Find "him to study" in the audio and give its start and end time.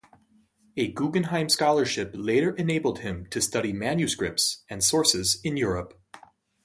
3.01-3.71